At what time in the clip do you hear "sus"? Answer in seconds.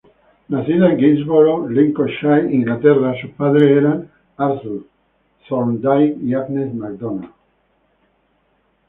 3.21-3.29